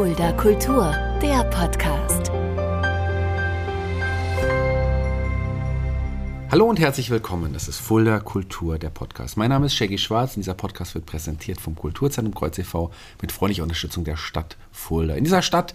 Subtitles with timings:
[0.00, 2.30] Fulda Kultur, der Podcast.
[6.50, 7.52] Hallo und herzlich willkommen.
[7.52, 9.36] Das ist Fulda Kultur, der Podcast.
[9.36, 12.90] Mein Name ist Shaggy Schwarz und dieser Podcast wird präsentiert vom Kulturzentrum Kreuz e.V.
[13.20, 15.16] mit freundlicher Unterstützung der Stadt Fulda.
[15.16, 15.74] In dieser Stadt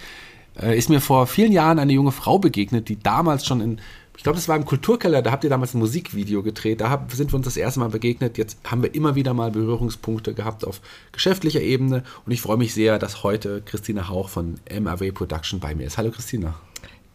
[0.59, 3.79] äh, ist mir vor vielen Jahren eine junge Frau begegnet, die damals schon in
[4.17, 7.31] ich glaube, das war im Kulturkeller, da habt ihr damals ein Musikvideo gedreht, da sind
[7.31, 8.37] wir uns das erste Mal begegnet.
[8.37, 12.73] Jetzt haben wir immer wieder mal Berührungspunkte gehabt auf geschäftlicher Ebene und ich freue mich
[12.73, 15.97] sehr, dass heute Christina Hauch von MAW Production bei mir ist.
[15.97, 16.55] Hallo Christina.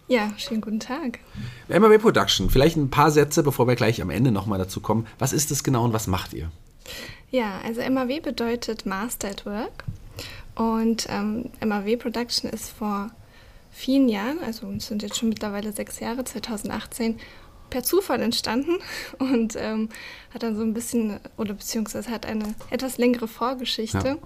[0.09, 1.21] Ja, schönen guten Tag.
[1.69, 5.07] MAW Production, vielleicht ein paar Sätze, bevor wir gleich am Ende nochmal dazu kommen.
[5.19, 6.51] Was ist es genau und was macht ihr?
[7.31, 9.85] Ja, also MAW bedeutet Master at Work
[10.57, 13.11] und ähm, MAW Production ist vor
[13.81, 17.19] vielen Jahren, also es sind jetzt schon mittlerweile sechs Jahre, 2018,
[17.71, 18.79] per Zufall entstanden
[19.19, 19.89] und ähm,
[20.35, 23.99] hat dann so ein bisschen, oder beziehungsweise hat eine etwas längere Vorgeschichte.
[24.05, 24.17] Ja.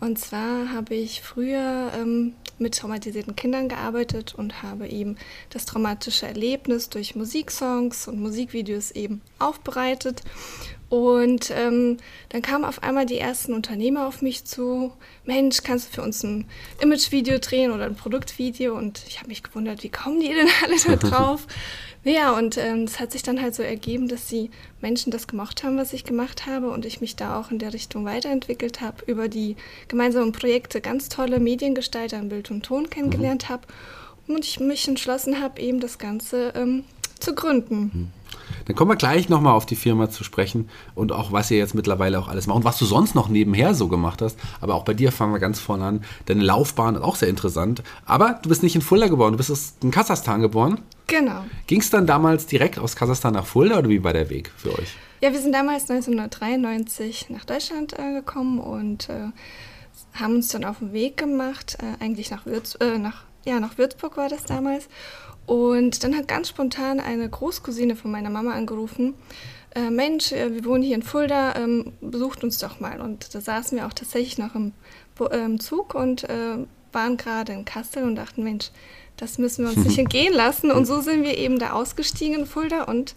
[0.00, 5.16] Und zwar habe ich früher ähm, mit traumatisierten Kindern gearbeitet und habe eben
[5.50, 10.22] das traumatische Erlebnis durch Musiksongs und Musikvideos eben aufbereitet
[10.88, 11.98] und ähm,
[12.30, 14.92] dann kamen auf einmal die ersten Unternehmer auf mich zu.
[15.26, 16.46] Mensch, kannst du für uns ein
[16.80, 18.74] Imagevideo drehen oder ein Produktvideo?
[18.74, 21.46] Und ich habe mich gewundert, wie kommen die denn alle da drauf?
[22.04, 25.62] ja, und es ähm, hat sich dann halt so ergeben, dass die Menschen das gemocht
[25.62, 29.04] haben, was ich gemacht habe und ich mich da auch in der Richtung weiterentwickelt habe,
[29.06, 29.56] über die
[29.88, 33.48] gemeinsamen Projekte ganz tolle Mediengestalter in Bild und Ton kennengelernt mhm.
[33.50, 33.66] habe
[34.26, 36.84] und ich mich entschlossen habe, eben das Ganze ähm,
[37.20, 37.90] zu gründen.
[37.92, 38.08] Mhm.
[38.68, 41.74] Dann kommen wir gleich nochmal auf die Firma zu sprechen und auch, was ihr jetzt
[41.74, 44.38] mittlerweile auch alles macht und was du sonst noch nebenher so gemacht hast.
[44.60, 46.04] Aber auch bei dir fangen wir ganz vorne an.
[46.26, 47.82] Deine Laufbahn ist auch sehr interessant.
[48.04, 50.82] Aber du bist nicht in Fulda geboren, du bist in Kasachstan geboren.
[51.06, 51.44] Genau.
[51.66, 54.78] Ging es dann damals direkt aus Kasachstan nach Fulda oder wie war der Weg für
[54.78, 54.94] euch?
[55.22, 59.30] Ja, wir sind damals 1993 nach Deutschland äh, gekommen und äh,
[60.12, 63.78] haben uns dann auf den Weg gemacht, äh, eigentlich nach, Würz äh, nach, ja, nach
[63.78, 64.88] Würzburg war das damals.
[65.46, 69.14] Und dann hat ganz spontan eine Großcousine von meiner Mama angerufen.
[69.74, 73.00] Äh, Mensch, äh, wir wohnen hier in Fulda, ähm, besucht uns doch mal.
[73.00, 74.72] Und da saßen wir auch tatsächlich noch im,
[75.20, 76.58] äh, im Zug und äh,
[76.92, 78.70] waren gerade in Kassel und dachten, Mensch,
[79.16, 80.70] das müssen wir uns nicht entgehen lassen.
[80.70, 83.14] Und so sind wir eben da ausgestiegen in Fulda und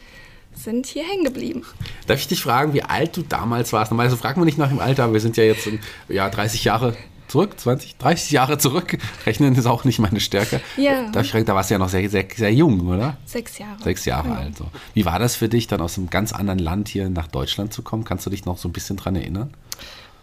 [0.54, 1.66] sind hier hängen geblieben.
[2.08, 3.92] Darf ich dich fragen, wie alt du damals warst?
[3.92, 5.80] Normalerweise fragt man nicht nach dem Alter, aber wir sind ja jetzt in,
[6.10, 6.96] ja, 30 Jahre
[7.32, 8.98] zurück, 20, 30 Jahre zurück.
[9.26, 10.62] Rechnen ist auch nicht meine Stärke.
[10.76, 11.10] Ja.
[11.12, 13.18] Da, da warst du ja noch sehr, sehr, sehr jung, oder?
[13.26, 13.82] Sechs Jahre.
[13.82, 14.40] Sechs Jahre genau.
[14.40, 14.58] alt.
[14.58, 14.66] So.
[14.94, 17.82] Wie war das für dich, dann aus einem ganz anderen Land hier nach Deutschland zu
[17.82, 18.04] kommen?
[18.04, 19.54] Kannst du dich noch so ein bisschen dran erinnern?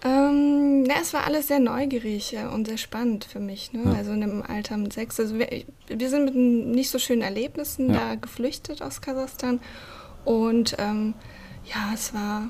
[0.05, 3.73] Ähm, na, es war alles sehr neugierig und sehr spannend für mich.
[3.73, 3.83] Ne?
[3.85, 3.93] Ja.
[3.95, 5.19] Also in dem Alter mit sechs.
[5.19, 5.49] Also wir,
[5.89, 8.01] wir sind mit nicht so schönen Erlebnissen ja.
[8.01, 9.61] da geflüchtet aus Kasachstan.
[10.25, 11.15] Und ähm,
[11.65, 12.49] ja, es war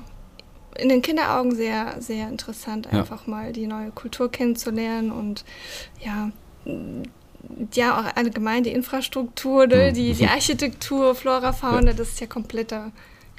[0.81, 3.31] in den Kinderaugen sehr, sehr interessant, einfach ja.
[3.31, 5.45] mal die neue Kultur kennenzulernen und
[6.03, 6.31] ja,
[7.73, 9.93] ja, auch allgemein die Infrastruktur, ne?
[9.93, 11.93] die, die Architektur, Flora, Fauna, ja.
[11.93, 12.91] das ist ja kompletter,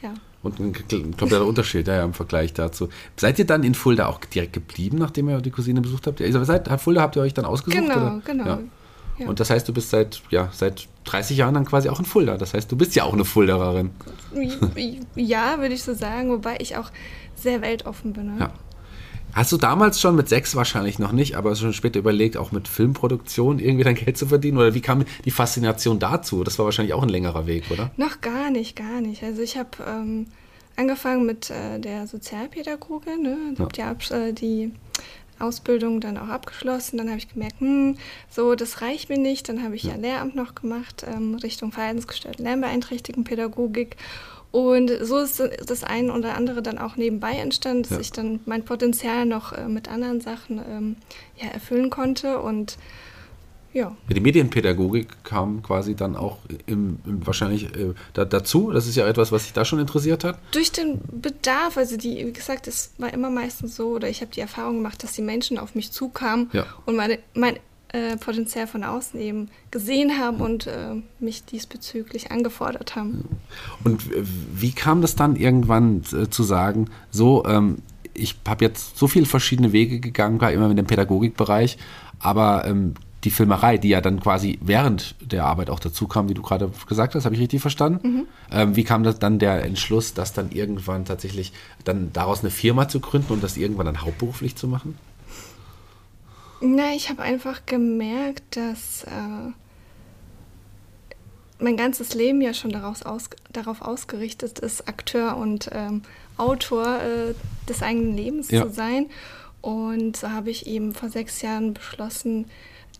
[0.02, 0.14] ja.
[0.42, 2.88] Und ein kompletter Unterschied ja, im Vergleich dazu.
[3.16, 6.22] Seid ihr dann in Fulda auch direkt geblieben, nachdem ihr die Cousine besucht habt?
[6.22, 7.82] Also seit Fulda habt ihr euch dann ausgesucht?
[7.82, 8.22] Genau, oder?
[8.24, 8.46] genau.
[8.46, 8.58] Ja.
[9.20, 9.28] Ja.
[9.28, 12.36] Und das heißt, du bist seit, ja, seit 30 Jahren dann quasi auch in Fulda.
[12.36, 13.90] Das heißt, du bist ja auch eine Fuldererin.
[15.14, 16.90] Ja, würde ich so sagen, wobei ich auch
[17.36, 18.34] sehr weltoffen bin.
[18.34, 18.40] Ne?
[18.40, 18.52] Ja.
[19.32, 22.66] Hast du damals schon mit sechs wahrscheinlich noch nicht, aber schon später überlegt, auch mit
[22.66, 24.58] Filmproduktion irgendwie dein Geld zu verdienen?
[24.58, 26.42] Oder wie kam die Faszination dazu?
[26.42, 27.90] Das war wahrscheinlich auch ein längerer Weg, oder?
[27.96, 29.22] Noch gar nicht, gar nicht.
[29.22, 30.26] Also ich habe ähm,
[30.76, 33.54] angefangen mit äh, der Sozialpädagogik, ne?
[33.76, 33.94] ja.
[33.94, 34.72] die, äh, die
[35.40, 36.98] Ausbildung dann auch abgeschlossen.
[36.98, 37.96] Dann habe ich gemerkt, hm,
[38.28, 39.48] so, das reicht mir nicht.
[39.48, 43.96] Dann habe ich ja, Lehramt noch gemacht, ähm, Richtung verhaltensgestörte Lernbeeinträchtigen Pädagogik.
[44.52, 48.00] Und so ist das eine oder andere dann auch nebenbei entstanden, dass ja.
[48.00, 50.96] ich dann mein Potenzial noch äh, mit anderen Sachen ähm,
[51.36, 52.40] ja, erfüllen konnte.
[52.40, 52.76] Und
[53.72, 53.96] ja.
[54.08, 58.70] Die Medienpädagogik kam quasi dann auch im, im wahrscheinlich äh, da, dazu.
[58.72, 60.38] Das ist ja etwas, was sich da schon interessiert hat.
[60.52, 64.32] Durch den Bedarf, also die, wie gesagt, es war immer meistens so, oder ich habe
[64.32, 66.66] die Erfahrung gemacht, dass die Menschen auf mich zukamen ja.
[66.84, 67.58] und meine, mein
[67.92, 73.24] äh, Potenzial von außen eben gesehen haben und äh, mich diesbezüglich angefordert haben.
[73.84, 74.02] Und
[74.54, 77.78] wie kam das dann irgendwann äh, zu sagen, so, ähm,
[78.14, 81.78] ich habe jetzt so viele verschiedene Wege gegangen, war immer in dem Pädagogikbereich,
[82.20, 82.94] aber ähm,
[83.24, 86.70] die Filmerei, die ja dann quasi während der Arbeit auch dazu kam, wie du gerade
[86.88, 88.08] gesagt hast, habe ich richtig verstanden?
[88.08, 88.26] Mhm.
[88.50, 91.52] Ähm, wie kam das dann der Entschluss, das dann irgendwann tatsächlich
[91.84, 94.96] dann daraus eine Firma zu gründen und das irgendwann dann hauptberuflich zu machen?
[96.62, 99.52] Na, ich habe einfach gemerkt, dass äh,
[101.58, 106.02] mein ganzes Leben ja schon daraus aus, darauf ausgerichtet ist, Akteur und ähm,
[106.36, 107.34] Autor äh,
[107.68, 108.62] des eigenen Lebens ja.
[108.62, 109.06] zu sein.
[109.60, 112.46] Und so habe ich eben vor sechs Jahren beschlossen,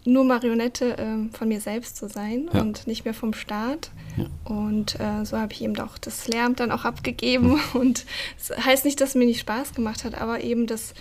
[0.05, 2.61] nur Marionette äh, von mir selbst zu sein ja.
[2.61, 3.91] und nicht mehr vom Staat.
[4.17, 4.26] Ja.
[4.44, 7.49] Und äh, so habe ich eben auch das Lehramt dann auch abgegeben.
[7.52, 7.61] Mhm.
[7.81, 8.06] Und
[8.38, 10.94] das heißt nicht, dass es mir nicht Spaß gemacht hat, aber eben das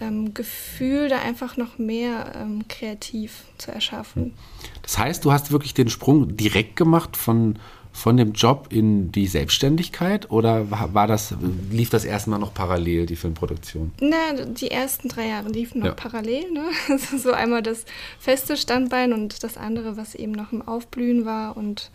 [0.00, 4.34] ähm, Gefühl, da einfach noch mehr ähm, kreativ zu erschaffen.
[4.82, 7.58] Das heißt, du hast wirklich den Sprung direkt gemacht von
[7.92, 11.34] von dem Job in die Selbstständigkeit oder war das,
[11.70, 13.92] lief das erstmal noch parallel, die Filmproduktion?
[14.00, 15.94] Na, die ersten drei Jahre liefen noch ja.
[15.94, 16.50] parallel.
[16.52, 16.64] Ne?
[16.88, 17.84] Also so einmal das
[18.18, 21.90] feste Standbein und das andere, was eben noch im Aufblühen war und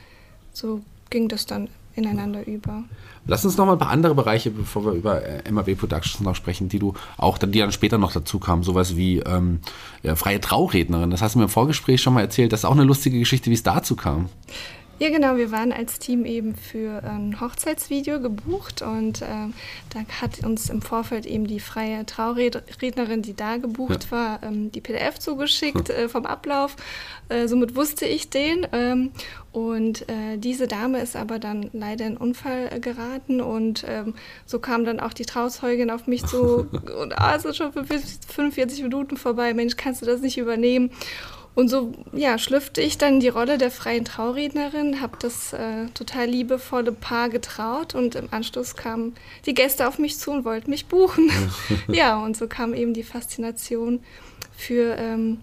[0.54, 2.84] so ging das dann ineinander über.
[3.26, 6.36] Lass uns noch mal ein paar andere Bereiche, bevor wir über äh, MAW Productions noch
[6.36, 9.60] sprechen, die du auch dann, die dann später noch dazu kamen, sowas wie ähm,
[10.04, 11.10] ja, freie Traurednerin.
[11.10, 12.54] Das hast du mir im Vorgespräch schon mal erzählt.
[12.54, 14.30] Das ist auch eine lustige Geschichte, wie es dazu kam.
[14.98, 15.36] Ja, genau.
[15.36, 19.50] Wir waren als Team eben für ein Hochzeitsvideo gebucht und äh,
[19.90, 24.12] da hat uns im Vorfeld eben die freie Traurednerin, die da gebucht ja.
[24.12, 26.78] war, ähm, die PDF zugeschickt äh, vom Ablauf.
[27.28, 28.66] Äh, somit wusste ich den.
[28.72, 29.12] Ähm,
[29.52, 34.14] und äh, diese Dame ist aber dann leider in Unfall äh, geraten und ähm,
[34.46, 36.68] so kam dann auch die Trauzeugin auf mich zu
[37.02, 40.92] und ah, es ist schon 45 Minuten vorbei, Mensch, kannst du das nicht übernehmen?
[41.56, 46.28] Und so ja, schlüpfte ich dann die Rolle der freien Traurednerin, habe das äh, total
[46.28, 49.16] liebevolle Paar getraut und im Anschluss kamen
[49.46, 51.32] die Gäste auf mich zu und wollten mich buchen.
[51.88, 54.04] ja, und so kam eben die Faszination
[54.52, 55.40] für ähm,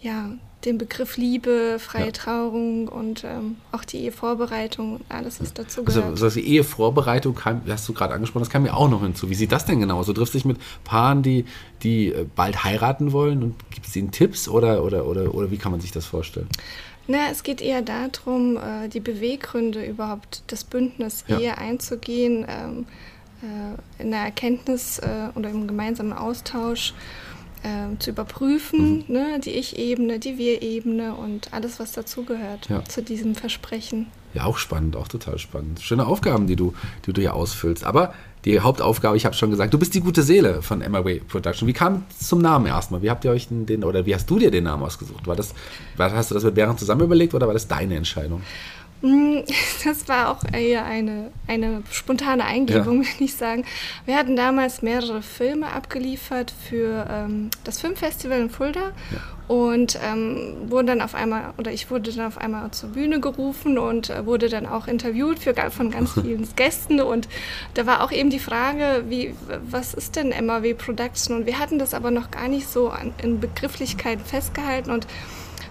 [0.00, 0.30] ja,
[0.64, 2.12] den Begriff Liebe, freie ja.
[2.12, 6.12] Trauung und ähm, auch die Ehevorbereitung, alles, was dazu also, gehört.
[6.12, 9.30] Also, also die Ehevorbereitung kam, hast du gerade angesprochen, das kam mir auch noch hinzu.
[9.30, 10.02] Wie sieht das denn genau?
[10.02, 11.44] So triffst du dich mit Paaren, die,
[11.82, 15.70] die äh, bald heiraten wollen und gibst ihnen Tipps oder, oder, oder, oder wie kann
[15.70, 16.48] man sich das vorstellen?
[17.06, 21.38] Na, es geht eher darum, äh, die Beweggründe überhaupt des Bündnis ja.
[21.38, 22.86] Ehe einzugehen, ähm,
[23.42, 25.00] äh, in der Erkenntnis
[25.36, 26.94] oder im gemeinsamen Austausch
[27.62, 29.14] äh, zu überprüfen, mhm.
[29.14, 32.84] ne, die Ich-Ebene, die Wir-Ebene und alles, was dazugehört ja.
[32.84, 34.06] zu diesem Versprechen.
[34.34, 35.80] Ja, auch spannend, auch total spannend.
[35.80, 36.74] Schöne Aufgaben, die du,
[37.06, 37.84] die du hier ausfüllst.
[37.84, 38.12] Aber
[38.44, 41.66] die Hauptaufgabe, ich habe schon gesagt, du bist die gute Seele von MRW Production.
[41.66, 43.02] Wie kam es zum Namen erstmal?
[43.02, 45.26] Wie habt ihr euch den, oder wie hast du dir den Namen ausgesucht?
[45.26, 45.54] War das,
[45.98, 48.42] hast du das mit Bären zusammen überlegt oder war das deine Entscheidung?
[49.02, 49.38] Mm,
[49.84, 53.08] das war auch eher eine, eine spontane Eingebung, ja.
[53.08, 53.64] würde ich sagen.
[54.06, 59.54] Wir hatten damals mehrere Filme abgeliefert für ähm, das Filmfestival in Fulda ja.
[59.54, 63.78] und ähm, wurden dann auf einmal, oder ich wurde dann auf einmal zur Bühne gerufen
[63.78, 67.28] und äh, wurde dann auch interviewt für, von ganz vielen Gästen und
[67.74, 69.34] da war auch eben die Frage, wie,
[69.70, 71.36] was ist denn MAW Production?
[71.36, 75.06] Und wir hatten das aber noch gar nicht so an, in Begrifflichkeiten festgehalten und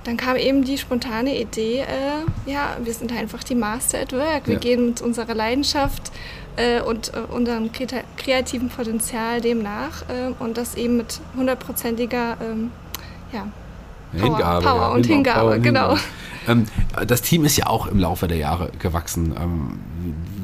[0.07, 4.47] dann kam eben die spontane Idee, äh, ja, wir sind einfach die Master at Work.
[4.47, 4.59] Wir ja.
[4.59, 6.13] gehen mit unserer Leidenschaft
[6.55, 7.71] äh, und äh, unserem
[8.15, 12.71] kreativen Potenzial dem nach äh, und das eben mit hundertprozentiger ähm,
[13.33, 13.47] ja,
[14.17, 14.87] Power, Hingabe, Power ja.
[14.87, 15.97] und Hingabe, Power genau.
[16.47, 16.67] Ähm,
[17.05, 19.35] das Team ist ja auch im Laufe der Jahre gewachsen.
[19.37, 19.79] Ähm,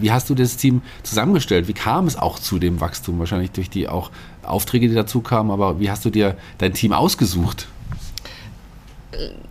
[0.01, 1.69] wie hast du das Team zusammengestellt?
[1.69, 3.17] Wie kam es auch zu dem Wachstum?
[3.17, 4.11] Wahrscheinlich durch die auch
[4.43, 7.69] Aufträge, die dazu kamen, aber wie hast du dir dein Team ausgesucht?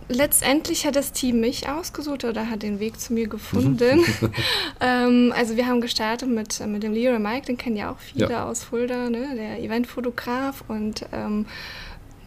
[0.09, 4.03] Letztendlich hat das Team mich ausgesucht oder hat den Weg zu mir gefunden.
[4.81, 8.29] ähm, also wir haben gestartet mit, mit dem Leroy Mike, den kennen ja auch viele
[8.29, 8.45] ja.
[8.45, 9.35] aus Fulda, ne?
[9.35, 10.63] der Eventfotograf.
[10.67, 11.45] Und ähm,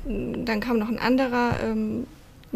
[0.05, 2.06] dann kam noch ein anderer ähm,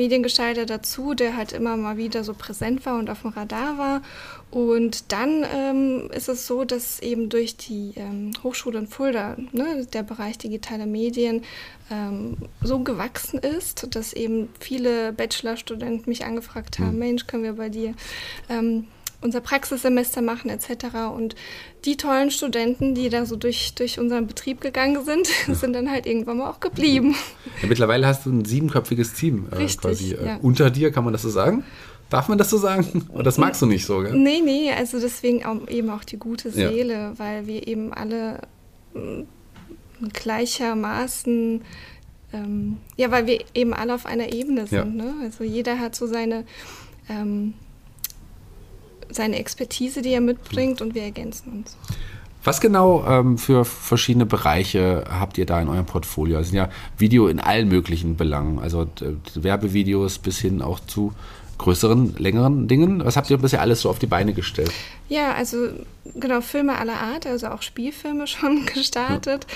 [0.01, 4.03] Mediengestalter dazu, der halt immer mal wieder so präsent war und auf dem Radar war.
[4.51, 9.87] Und dann ähm, ist es so, dass eben durch die ähm, Hochschule in Fulda ne,
[9.93, 11.45] der Bereich digitale Medien
[11.91, 16.99] ähm, so gewachsen ist, dass eben viele Bachelorstudenten mich angefragt haben, mhm.
[16.99, 17.93] Mensch, können wir bei dir
[18.49, 18.87] ähm,
[19.21, 21.13] unser Praxissemester machen etc.
[21.15, 21.35] Und
[21.85, 25.55] die tollen Studenten, die da so durch, durch unseren Betrieb gegangen sind, ja.
[25.55, 27.15] sind dann halt irgendwann mal auch geblieben.
[27.63, 30.39] Ja, mittlerweile hast du ein siebenköpfiges Team äh, Richtig, quasi äh, ja.
[30.43, 31.65] unter dir, kann man das so sagen?
[32.09, 33.07] Darf man das so sagen?
[33.13, 34.15] Oder das magst du nicht so, gell?
[34.15, 38.41] Nee, nee, also deswegen auch, eben auch die gute Seele, weil wir eben alle
[38.95, 39.25] äh,
[40.13, 41.63] gleichermaßen,
[42.33, 44.97] ähm, ja, weil wir eben alle auf einer Ebene sind.
[44.97, 45.15] Ne?
[45.23, 46.45] Also jeder hat so seine
[47.09, 47.55] ähm,
[49.13, 51.77] seine Expertise, die er mitbringt und wir ergänzen uns.
[52.43, 56.39] Was genau ähm, für verschiedene Bereiche habt ihr da in eurem Portfolio?
[56.39, 58.87] Es sind ja Video in allen möglichen Belangen, also
[59.35, 61.13] Werbevideos bis hin auch zu
[61.61, 63.05] größeren, längeren Dingen.
[63.05, 64.73] Was habt ihr bisher alles so auf die Beine gestellt?
[65.09, 65.69] Ja, also
[66.15, 69.47] genau, Filme aller Art, also auch Spielfilme schon gestartet,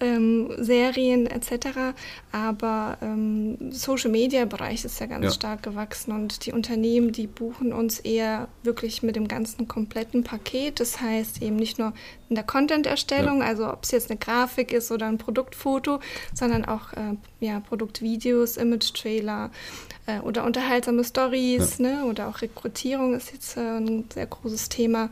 [0.00, 0.06] ja.
[0.08, 1.94] ähm, Serien etc.
[2.32, 5.30] Aber ähm, Social Media Bereich ist ja ganz ja.
[5.30, 10.80] stark gewachsen und die Unternehmen, die buchen uns eher wirklich mit dem ganzen kompletten Paket.
[10.80, 11.94] Das heißt eben nicht nur
[12.28, 13.46] in der Content-Erstellung, ja.
[13.46, 16.00] also ob es jetzt eine Grafik ist oder ein Produktfoto,
[16.34, 19.50] sondern auch äh, ja, Produktvideos, Image-Trailer
[20.06, 22.04] äh, oder unterhaltsame Stories ne?
[22.04, 25.10] oder auch Rekrutierung ist jetzt äh, ein sehr großes Thema.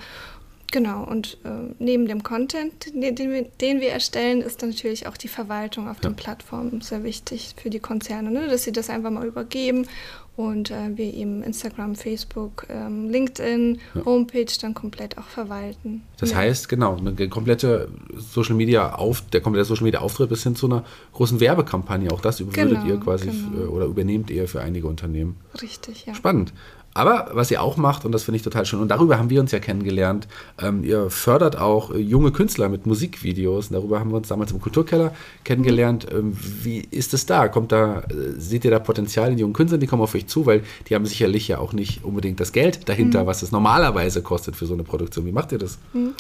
[0.73, 5.19] Genau, und äh, neben dem Content, den, den, wir, den, wir, erstellen, ist natürlich auch
[5.19, 6.09] die Verwaltung auf ja.
[6.09, 8.49] den Plattformen sehr wichtig für die Konzerne, ne?
[8.49, 9.87] dass sie das einfach mal übergeben
[10.35, 14.05] und äh, wir eben Instagram, Facebook, ähm, LinkedIn, ja.
[14.07, 16.05] Homepage dann komplett auch verwalten.
[16.17, 16.39] Das ja.
[16.39, 20.67] heißt, genau, eine komplette Social Media auf, der komplette Social Media Auftritt bis hin zu
[20.67, 23.71] einer großen Werbekampagne, auch das würdet genau, ihr quasi genau.
[23.71, 25.37] oder übernehmt ihr für einige Unternehmen.
[25.61, 26.15] Richtig, ja.
[26.15, 26.55] Spannend.
[26.95, 29.41] Aber was ihr auch macht, und das finde ich total schön, und darüber haben wir
[29.41, 30.29] uns ja kennengelernt,
[30.61, 33.69] ähm, ihr fördert auch äh, junge Künstler mit Musikvideos.
[33.69, 36.07] Und darüber haben wir uns damals im Kulturkeller kennengelernt.
[36.13, 37.49] Ähm, wie ist es da?
[37.49, 38.05] Kommt da, äh,
[38.37, 41.07] seht ihr da Potenzial in jungen Künstlern, die kommen auf euch zu, weil die haben
[41.07, 43.27] sicherlich ja auch nicht unbedingt das Geld dahinter, mhm.
[43.27, 45.25] was es normalerweise kostet für so eine Produktion.
[45.25, 45.79] Wie macht ihr das?
[45.95, 46.15] Mhm.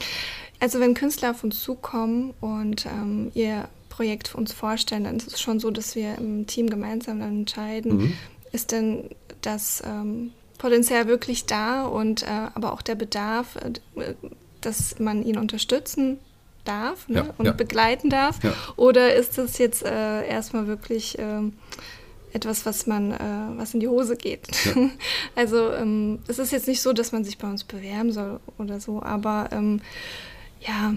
[0.58, 5.26] Also wenn Künstler auf uns zukommen und ähm, ihr Projekt für uns vorstellen, dann ist
[5.26, 8.12] es schon so, dass wir im Team gemeinsam dann entscheiden, mhm.
[8.52, 9.10] ist denn
[9.42, 10.30] das ähm,
[10.62, 14.14] Potenzial wirklich da und äh, aber auch der Bedarf, äh,
[14.60, 16.18] dass man ihn unterstützen
[16.64, 17.16] darf ne?
[17.16, 17.52] ja, und ja.
[17.52, 18.38] begleiten darf?
[18.44, 18.54] Ja.
[18.76, 21.54] Oder ist es jetzt äh, erstmal wirklich ähm,
[22.32, 24.46] etwas, was man, äh, was in die Hose geht?
[25.34, 28.78] also ähm, es ist jetzt nicht so, dass man sich bei uns bewerben soll oder
[28.78, 29.80] so, aber ähm,
[30.60, 30.94] ja,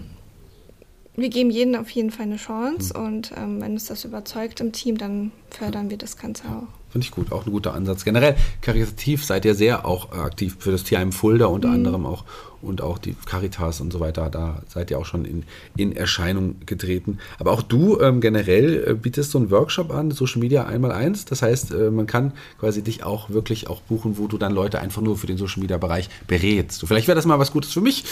[1.15, 3.03] wir geben jedem auf jeden Fall eine Chance mhm.
[3.03, 6.67] und ähm, wenn es das überzeugt im Team, dann fördern wir das Ganze auch.
[6.95, 8.05] Finde ich gut, auch ein guter Ansatz.
[8.05, 11.73] Generell, karitativ seid ihr sehr auch aktiv für das Tierheim Fulda unter mhm.
[11.73, 12.23] anderem auch
[12.65, 14.29] und auch die Caritas und so weiter.
[14.29, 15.43] Da seid ihr auch schon in,
[15.77, 17.19] in Erscheinung getreten.
[17.39, 21.25] Aber auch du ähm, generell äh, bietest so einen Workshop an, Social Media einmal eins.
[21.25, 24.79] Das heißt, äh, man kann quasi dich auch wirklich auch buchen, wo du dann Leute
[24.79, 26.79] einfach nur für den Social Media Bereich berätst.
[26.79, 28.03] So, vielleicht wäre das mal was Gutes für mich.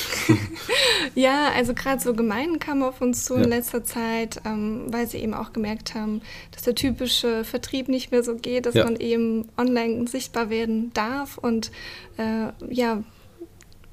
[1.15, 3.43] ja, also gerade so Gemeinden kamen auf uns zu ja.
[3.43, 8.11] in letzter Zeit, ähm, weil sie eben auch gemerkt haben, dass der typische Vertrieb nicht
[8.11, 8.83] mehr so geht, dass ja.
[8.85, 11.71] man eben online sichtbar werden darf und
[12.17, 13.03] äh, ja,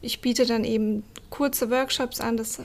[0.03, 2.61] ich biete dann eben kurze Workshops an, das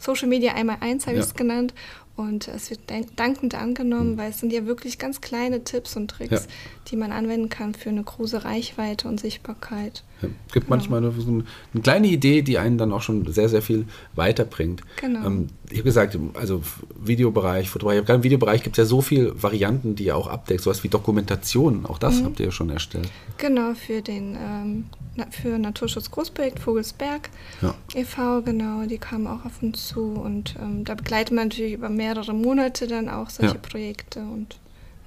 [0.00, 1.22] Social Media einmal eins habe ja.
[1.22, 1.74] ich es genannt.
[2.16, 2.80] Und es wird
[3.16, 4.18] dankend angenommen, mhm.
[4.18, 6.50] weil es sind ja wirklich ganz kleine Tipps und Tricks, ja.
[6.88, 10.04] die man anwenden kann für eine große Reichweite und Sichtbarkeit.
[10.22, 10.76] Es gibt genau.
[10.76, 14.82] manchmal eine, so eine, kleine Idee, die einen dann auch schon sehr, sehr viel weiterbringt.
[15.00, 15.26] Genau.
[15.26, 16.62] Ähm, ich habe gesagt, also
[17.00, 20.62] Videobereich, Fotografie, gerade im Videobereich gibt es ja so viele Varianten, die ihr auch abdeckt,
[20.62, 22.26] sowas wie Dokumentation, auch das mhm.
[22.26, 23.08] habt ihr ja schon erstellt.
[23.38, 24.84] Genau, für den ähm,
[25.30, 27.74] für Naturschutz Großprojekt Vogelsberg ja.
[27.94, 31.88] e.V., genau, die kamen auch auf uns zu und ähm, da begleitet man natürlich über
[31.88, 33.60] mehrere Monate dann auch solche ja.
[33.60, 34.59] Projekte und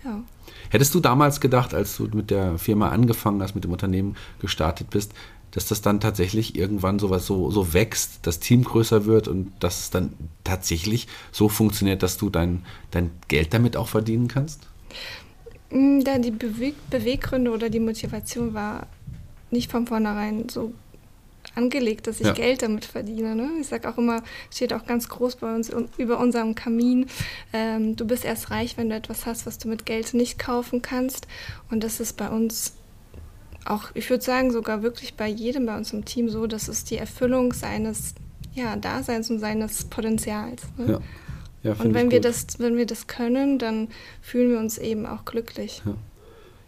[0.03, 0.21] ja.
[0.69, 4.89] Hättest du damals gedacht, als du mit der Firma angefangen hast, mit dem Unternehmen gestartet
[4.89, 5.13] bist,
[5.51, 9.81] dass das dann tatsächlich irgendwann sowas so, so wächst, das Team größer wird und dass
[9.81, 14.67] es dann tatsächlich so funktioniert, dass du dein, dein Geld damit auch verdienen kannst?
[15.69, 18.87] Mm, da die Beweg Beweggründe oder die Motivation war
[19.51, 20.73] nicht von vornherein so
[21.55, 22.33] angelegt, dass ich ja.
[22.33, 23.35] Geld damit verdiene.
[23.35, 23.49] Ne?
[23.61, 27.07] Ich sage auch immer, steht auch ganz groß bei uns über unserem Kamin,
[27.51, 30.81] ähm, du bist erst reich, wenn du etwas hast, was du mit Geld nicht kaufen
[30.81, 31.27] kannst.
[31.69, 32.73] Und das ist bei uns
[33.65, 36.83] auch, ich würde sagen, sogar wirklich bei jedem bei uns im Team so, dass es
[36.83, 38.15] die Erfüllung seines
[38.53, 40.61] ja, Daseins und seines Potenzials.
[40.77, 40.93] Ne?
[40.93, 40.99] Ja.
[41.63, 43.87] Ja, und wenn wir, das, wenn wir das können, dann
[44.21, 45.81] fühlen wir uns eben auch glücklich.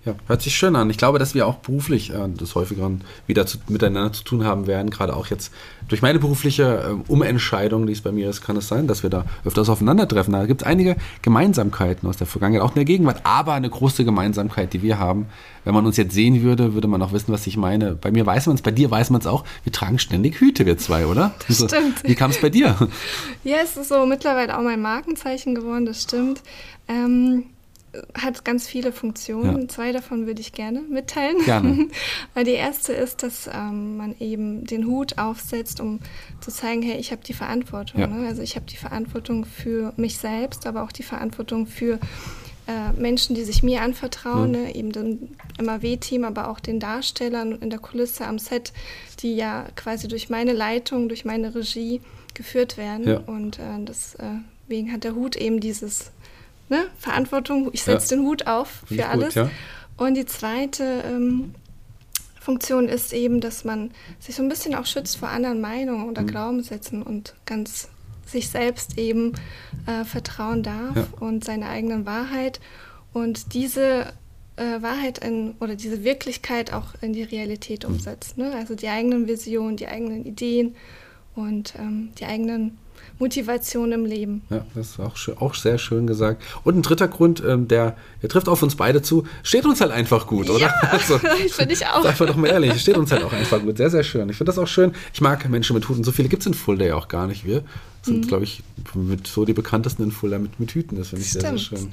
[0.06, 0.14] Ja.
[0.28, 0.90] Hört sich schön an.
[0.92, 2.92] Ich glaube, dass wir auch beruflich äh, das häufiger
[3.26, 4.92] wieder zu, miteinander zu tun haben werden.
[4.92, 5.52] Gerade auch jetzt
[5.88, 6.64] durch meine berufliche
[7.08, 10.32] äh, Umentscheidung, die es bei mir ist, kann es sein, dass wir da öfters aufeinandertreffen.
[10.34, 14.06] Da gibt es einige Gemeinsamkeiten aus der Vergangenheit, auch in der Gegenwart, aber eine große
[14.06, 15.26] Gemeinsamkeit, die wir haben.
[15.64, 17.96] Wenn man uns jetzt sehen würde, würde man auch wissen, was ich meine.
[17.96, 19.44] Bei mir weiß man es, bei dir weiß man es auch.
[19.64, 21.34] Wir tragen ständig Hüte, wir zwei, oder?
[21.48, 22.04] Das stimmt.
[22.04, 22.76] Wie kam es bei dir?
[23.44, 26.42] Ja, es ist so mittlerweile auch mein Markenzeichen geworden, das stimmt.
[26.88, 27.46] Ähm,
[28.14, 29.62] hat ganz viele Funktionen.
[29.62, 29.68] Ja.
[29.68, 31.38] Zwei davon würde ich gerne mitteilen.
[31.46, 31.88] Gerne.
[32.34, 36.00] Weil die erste ist, dass ähm, man eben den Hut aufsetzt, um
[36.42, 38.02] zu zeigen, hey, ich habe die Verantwortung.
[38.02, 38.08] Ja.
[38.08, 38.28] Ne?
[38.28, 42.00] Also ich habe die Verantwortung für mich selbst, aber auch die Verantwortung für
[42.68, 44.58] äh, Menschen, die sich mir anvertrauen, mhm.
[44.64, 44.76] ne?
[44.76, 48.74] eben den MAW-Team, aber auch den Darstellern in der Kulisse am Set,
[49.20, 52.02] die ja quasi durch meine Leitung, durch meine Regie
[52.34, 53.08] geführt werden.
[53.08, 53.18] Ja.
[53.20, 56.12] Und äh, deswegen hat der Hut eben dieses
[56.70, 58.22] ne, Verantwortung, ich setze ja.
[58.22, 59.34] den Hut auf für alles.
[59.34, 59.52] Gut, ja.
[59.98, 61.56] Und die zweite ähm,
[62.40, 66.22] Funktion ist eben, dass man sich so ein bisschen auch schützt vor anderen Meinungen oder
[66.22, 66.28] mhm.
[66.28, 67.90] Glaubenssätzen und ganz
[68.26, 69.34] sich selbst eben
[69.86, 71.08] äh, vertrauen darf ja.
[71.20, 72.60] und seiner eigenen Wahrheit
[73.14, 74.14] und diese
[74.58, 77.96] äh, Wahrheit in, oder diese Wirklichkeit auch in die Realität mhm.
[77.96, 78.38] umsetzt.
[78.38, 78.54] Ne?
[78.54, 80.76] Also die eigenen Visionen, die eigenen Ideen
[81.36, 82.78] und ähm, die eigenen
[83.20, 84.42] Motivation im Leben.
[84.50, 86.42] Ja, das ist auch, schön, auch sehr schön gesagt.
[86.64, 89.92] Und ein dritter Grund, ähm, der, der trifft auf uns beide zu, steht uns halt
[89.92, 90.60] einfach gut, oder?
[90.60, 91.18] Ja, also,
[91.50, 92.04] finde ich auch.
[92.04, 93.78] Sag doch mal ehrlich, steht uns halt auch einfach gut.
[93.78, 94.30] Sehr, sehr schön.
[94.30, 94.94] Ich finde das auch schön.
[95.14, 96.04] Ich mag Menschen mit Huten.
[96.04, 97.46] So viele gibt es in Fulda ja auch gar nicht.
[97.46, 97.64] Wir
[98.06, 98.28] sind, mhm.
[98.28, 100.98] glaube ich, mit so die bekanntesten in Fulda mit, mit Hüten.
[100.98, 101.42] Das finde ich Stimmt.
[101.42, 101.92] sehr, sehr schön.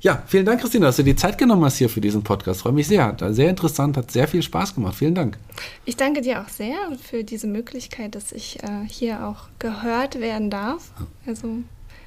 [0.00, 0.22] Ja.
[0.26, 2.62] vielen Dank, Christina, dass du die Zeit genommen hast hier für diesen Podcast.
[2.62, 3.04] Freue mich sehr.
[3.04, 4.94] Hat sehr interessant, hat sehr viel Spaß gemacht.
[4.96, 5.36] Vielen Dank.
[5.84, 10.50] Ich danke dir auch sehr für diese Möglichkeit, dass ich äh, hier auch gehört werden
[10.50, 10.92] darf.
[11.26, 11.58] Also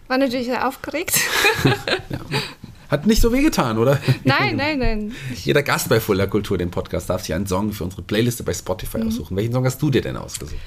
[0.08, 1.20] war natürlich sehr aufgeregt.
[2.10, 2.20] ja.
[2.89, 4.01] Hat nicht so weh getan, oder?
[4.25, 5.15] Nein, nein, nein.
[5.34, 8.53] Jeder Gast bei Fuller Kultur, dem Podcast, darf sich einen Song für unsere Playliste bei
[8.53, 9.08] Spotify mhm.
[9.08, 9.38] aussuchen.
[9.38, 10.60] Welchen Song hast du dir denn ausgesucht?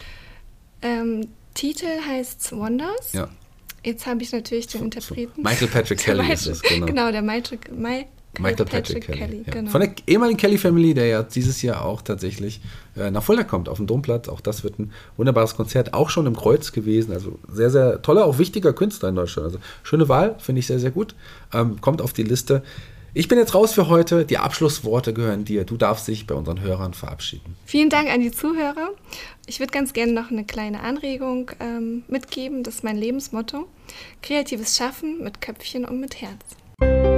[0.80, 3.12] Ähm, Titel heißt Wonders.
[3.12, 3.28] Ja.
[3.84, 5.42] Jetzt habe ich natürlich den Interpreten.
[5.42, 6.86] Michael Patrick Kelly Michael, ist es, genau.
[6.86, 8.06] Genau, der Michael, Michael,
[8.38, 9.18] Michael Patrick, Patrick Kelly.
[9.18, 9.52] Kelly ja.
[9.52, 9.70] genau.
[9.70, 12.60] Von der ehemaligen Kelly Family, der ja dieses Jahr auch tatsächlich
[12.96, 14.28] äh, nach Fulda kommt, auf dem Domplatz.
[14.28, 17.12] Auch das wird ein wunderbares Konzert, auch schon im Kreuz gewesen.
[17.12, 19.46] Also sehr, sehr toller, auch wichtiger Künstler in Deutschland.
[19.46, 21.14] Also schöne Wahl, finde ich sehr, sehr gut.
[21.52, 22.62] Ähm, kommt auf die Liste.
[23.16, 24.24] Ich bin jetzt raus für heute.
[24.24, 25.62] Die Abschlussworte gehören dir.
[25.62, 27.54] Du darfst dich bei unseren Hörern verabschieden.
[27.64, 28.90] Vielen Dank an die Zuhörer.
[29.46, 32.64] Ich würde ganz gerne noch eine kleine Anregung ähm, mitgeben.
[32.64, 33.68] Das ist mein Lebensmotto.
[34.20, 37.13] Kreatives Schaffen mit Köpfchen und mit Herz.